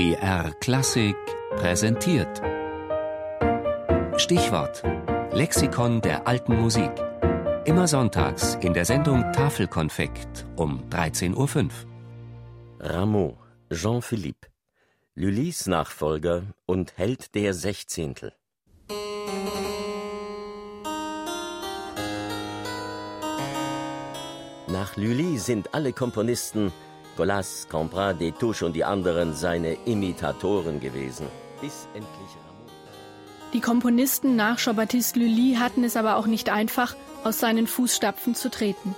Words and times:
BR 0.00 0.54
Klassik 0.60 1.14
präsentiert. 1.56 2.40
Stichwort: 4.16 4.82
Lexikon 5.30 6.00
der 6.00 6.26
alten 6.26 6.58
Musik. 6.58 6.90
Immer 7.66 7.86
sonntags 7.86 8.54
in 8.62 8.72
der 8.72 8.86
Sendung 8.86 9.30
Tafelkonfekt 9.34 10.46
um 10.56 10.88
13.05 10.88 11.36
Uhr. 11.36 11.70
Rameau, 12.80 13.36
Jean-Philippe. 13.70 14.48
Lullys 15.16 15.66
Nachfolger 15.66 16.44
und 16.64 16.96
Held 16.96 17.34
der 17.34 17.52
Sechzehntel. 17.52 18.32
Nach 24.66 24.96
Lully 24.96 25.36
sind 25.36 25.74
alle 25.74 25.92
Komponisten, 25.92 26.72
Colas, 27.20 27.66
Campra, 27.68 28.14
Destouches 28.14 28.62
und 28.62 28.72
die 28.72 28.82
anderen, 28.82 29.34
seine 29.34 29.76
Imitatoren 29.84 30.80
gewesen. 30.80 31.26
Bis 31.60 31.86
endlich. 31.92 32.30
Die 33.52 33.60
Komponisten 33.60 34.36
nach 34.36 34.56
Jean-Baptiste 34.56 35.20
Lully 35.20 35.56
hatten 35.60 35.84
es 35.84 35.98
aber 35.98 36.16
auch 36.16 36.26
nicht 36.26 36.48
einfach, 36.48 36.96
aus 37.22 37.38
seinen 37.38 37.66
Fußstapfen 37.66 38.34
zu 38.34 38.50
treten. 38.50 38.96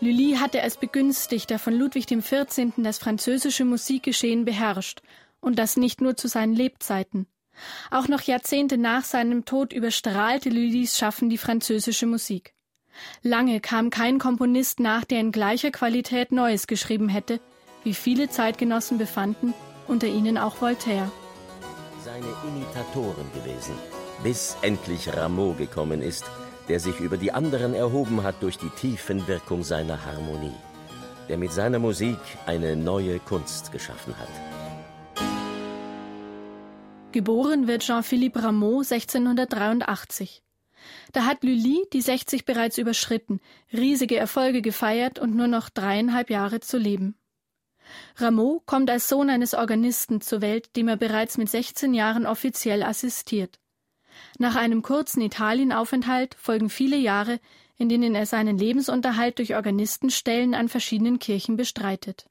Lully 0.00 0.36
hatte 0.38 0.62
als 0.62 0.76
Begünstigter 0.76 1.58
von 1.58 1.72
Ludwig 1.72 2.08
XIV. 2.08 2.74
das 2.76 2.98
französische 2.98 3.64
Musikgeschehen 3.64 4.44
beherrscht, 4.44 5.00
und 5.40 5.58
das 5.58 5.78
nicht 5.78 6.02
nur 6.02 6.18
zu 6.18 6.28
seinen 6.28 6.52
Lebzeiten. 6.52 7.26
Auch 7.90 8.06
noch 8.06 8.20
Jahrzehnte 8.20 8.76
nach 8.76 9.04
seinem 9.04 9.46
Tod 9.46 9.72
überstrahlte 9.72 10.50
Lullys 10.50 10.98
Schaffen 10.98 11.30
die 11.30 11.38
französische 11.38 12.04
Musik. 12.04 12.52
Lange 13.22 13.60
kam 13.60 13.90
kein 13.90 14.18
Komponist 14.18 14.80
nach, 14.80 15.04
der 15.04 15.20
in 15.20 15.32
gleicher 15.32 15.70
Qualität 15.70 16.32
Neues 16.32 16.66
geschrieben 16.66 17.08
hätte, 17.08 17.40
wie 17.84 17.94
viele 17.94 18.28
Zeitgenossen 18.28 18.98
befanden, 18.98 19.54
unter 19.88 20.06
ihnen 20.06 20.38
auch 20.38 20.60
Voltaire. 20.60 21.10
Seine 22.04 22.26
Imitatoren 22.46 23.26
gewesen, 23.34 23.74
bis 24.22 24.56
endlich 24.62 25.14
Rameau 25.14 25.52
gekommen 25.52 26.02
ist, 26.02 26.24
der 26.68 26.80
sich 26.80 27.00
über 27.00 27.16
die 27.16 27.32
anderen 27.32 27.74
erhoben 27.74 28.22
hat 28.22 28.42
durch 28.42 28.56
die 28.56 28.70
Tiefenwirkung 28.70 29.64
seiner 29.64 30.04
Harmonie, 30.04 30.54
der 31.28 31.36
mit 31.36 31.52
seiner 31.52 31.78
Musik 31.78 32.18
eine 32.46 32.76
neue 32.76 33.18
Kunst 33.18 33.72
geschaffen 33.72 34.14
hat. 34.18 34.28
Geboren 37.12 37.66
wird 37.66 37.82
Jean-Philippe 37.82 38.44
Rameau 38.44 38.78
1683. 38.78 40.42
Da 41.12 41.24
hat 41.24 41.42
Lully 41.44 41.86
die 41.92 42.00
60 42.00 42.44
bereits 42.44 42.78
überschritten, 42.78 43.40
riesige 43.72 44.16
Erfolge 44.16 44.62
gefeiert 44.62 45.18
und 45.18 45.34
nur 45.34 45.46
noch 45.46 45.68
dreieinhalb 45.68 46.30
Jahre 46.30 46.60
zu 46.60 46.78
leben. 46.78 47.16
Rameau 48.16 48.62
kommt 48.66 48.90
als 48.90 49.08
Sohn 49.08 49.30
eines 49.30 49.54
Organisten 49.54 50.20
zur 50.20 50.40
Welt, 50.40 50.76
dem 50.76 50.88
er 50.88 50.96
bereits 50.96 51.38
mit 51.38 51.48
16 51.48 51.94
Jahren 51.94 52.26
offiziell 52.26 52.82
assistiert. 52.82 53.58
Nach 54.38 54.56
einem 54.56 54.82
kurzen 54.82 55.22
Italienaufenthalt 55.22 56.34
folgen 56.34 56.70
viele 56.70 56.96
Jahre, 56.96 57.40
in 57.76 57.88
denen 57.88 58.14
er 58.14 58.26
seinen 58.26 58.58
Lebensunterhalt 58.58 59.38
durch 59.38 59.56
Organistenstellen 59.56 60.54
an 60.54 60.68
verschiedenen 60.68 61.18
Kirchen 61.18 61.56
bestreitet. 61.56 62.26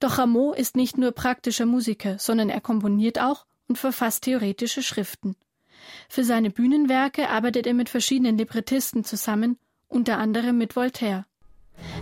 Doch 0.00 0.18
Rameau 0.18 0.52
ist 0.52 0.76
nicht 0.76 0.98
nur 0.98 1.12
praktischer 1.12 1.66
Musiker, 1.66 2.18
sondern 2.18 2.50
er 2.50 2.60
komponiert 2.60 3.18
auch 3.18 3.46
und 3.68 3.78
verfasst 3.78 4.24
theoretische 4.24 4.82
Schriften. 4.82 5.36
Für 6.08 6.24
seine 6.24 6.50
Bühnenwerke 6.50 7.28
arbeitet 7.28 7.66
er 7.66 7.74
mit 7.74 7.88
verschiedenen 7.88 8.38
Librettisten 8.38 9.04
zusammen, 9.04 9.58
unter 9.88 10.18
anderem 10.18 10.58
mit 10.58 10.76
Voltaire. 10.76 11.24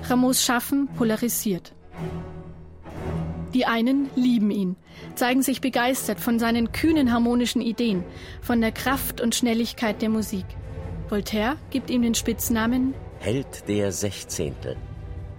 Rameaus 0.04 0.42
Schaffen 0.44 0.88
polarisiert. 0.96 1.74
Die 3.52 3.66
einen 3.66 4.10
lieben 4.16 4.50
ihn, 4.50 4.76
zeigen 5.14 5.42
sich 5.42 5.60
begeistert 5.60 6.18
von 6.18 6.38
seinen 6.38 6.72
kühnen 6.72 7.12
harmonischen 7.12 7.62
Ideen, 7.62 8.04
von 8.42 8.60
der 8.60 8.72
Kraft 8.72 9.20
und 9.20 9.34
Schnelligkeit 9.34 10.02
der 10.02 10.08
Musik. 10.08 10.44
Voltaire 11.08 11.56
gibt 11.70 11.90
ihm 11.90 12.02
den 12.02 12.14
Spitznamen 12.14 12.94
Held 13.20 13.68
der 13.68 13.92
Sechzehntel. 13.92 14.76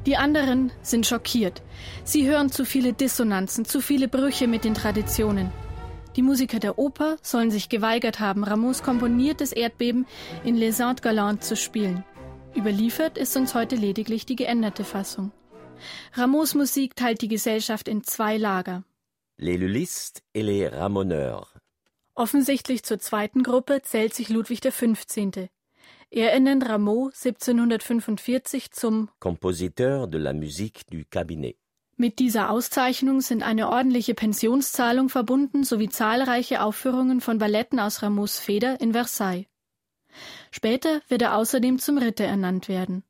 Die 0.06 0.18
anderen 0.18 0.72
sind 0.82 1.06
schockiert. 1.06 1.62
Sie 2.04 2.28
hören 2.28 2.52
zu 2.52 2.64
viele 2.64 2.94
Dissonanzen, 2.94 3.66
zu 3.66 3.82
viele 3.82 4.08
Brüche 4.08 4.48
mit 4.48 4.64
den 4.64 4.76
Traditionen. 4.76 5.52
Die 6.16 6.22
Musiker 6.22 6.60
der 6.60 6.80
Oper 6.80 7.18
sollen 7.22 7.52
sich 7.52 7.68
geweigert 7.68 8.22
haben, 8.22 8.46
Rameaus 8.46 8.84
komponiertes 8.84 9.52
Erdbeben 9.52 10.06
in 10.46 10.56
Les 10.56 10.78
Saintes 10.78 11.02
Galantes 11.02 11.50
zu 11.50 11.58
spielen. 11.58 12.06
Überliefert 12.56 13.18
ist 13.18 13.36
uns 13.36 13.54
heute 13.54 13.76
lediglich 13.76 14.26
die 14.26 14.38
geänderte 14.38 14.86
Fassung. 14.86 15.32
Rameaus 16.14 16.56
Musik 16.56 16.96
teilt 16.96 17.22
die 17.22 17.28
Gesellschaft 17.28 17.90
in 17.90 18.04
zwei 18.04 18.38
Lager. 18.38 18.86
Les 19.38 19.58
Lullistes 19.58 20.24
et 20.34 20.44
les 20.46 20.72
Ramoneurs. 20.72 21.50
Offensichtlich 22.14 22.84
zur 22.84 23.00
zweiten 23.00 23.44
Gruppe 23.44 23.82
zählt 23.82 24.14
sich 24.14 24.30
Ludwig 24.30 24.62
XV. 24.62 25.50
Er 26.10 26.32
ernennt 26.32 26.70
Rameau 26.70 27.08
1745 27.08 28.72
zum 28.72 29.10
Compositeur 29.20 30.08
de 30.08 30.22
la 30.22 30.32
musique 30.32 30.86
du 30.90 31.04
cabinet. 31.10 31.58
Mit 31.98 32.20
dieser 32.20 32.50
Auszeichnung 32.50 33.22
sind 33.22 33.42
eine 33.42 33.70
ordentliche 33.70 34.14
Pensionszahlung 34.14 35.08
verbunden 35.08 35.64
sowie 35.64 35.88
zahlreiche 35.88 36.62
Aufführungen 36.62 37.22
von 37.22 37.38
Balletten 37.38 37.80
aus 37.80 38.04
Rameaus 38.04 38.38
Feder 38.38 38.82
in 38.82 38.92
Versailles. 38.92 39.46
Später 40.52 41.02
wird 41.08 41.22
er 41.22 41.38
außerdem 41.38 41.80
zum 41.80 41.98
Ritter 41.98 42.26
ernannt 42.26 42.68
werden. 42.68 43.04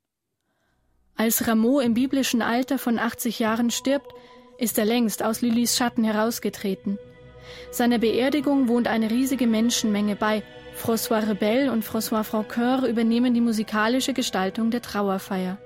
Als 1.16 1.48
Rameau 1.48 1.80
im 1.80 1.96
biblischen 1.96 2.44
Alter 2.44 2.78
von 2.78 3.00
80 3.00 3.40
Jahren 3.40 3.72
stirbt, 3.72 4.14
ist 4.60 4.78
er 4.78 4.86
längst 4.86 5.24
aus 5.24 5.42
Lillys 5.42 5.76
Schatten 5.76 6.04
herausgetreten. 6.04 7.00
Seiner 7.72 7.98
Beerdigung 7.98 8.68
wohnt 8.68 8.88
eine 8.88 9.10
riesige 9.10 9.48
Menschenmenge 9.48 10.16
bei. 10.16 10.44
François 10.76 11.28
Rebel 11.28 11.70
und 11.70 11.86
François 11.86 12.24
Francoeur 12.24 12.86
übernehmen 12.86 13.34
die 13.34 13.42
musikalische 13.42 14.14
Gestaltung 14.14 14.72
der 14.72 14.82
Trauerfeier. 14.82 15.58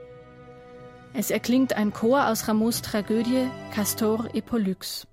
Es 1.19 1.31
erklingt 1.31 1.73
ein 1.73 1.91
Chor 1.91 2.27
aus 2.27 2.47
Rameaus 2.47 2.81
Tragödie 2.81 3.49
Castor 3.73 4.29
et 4.33 4.45
Pollux. 4.45 5.05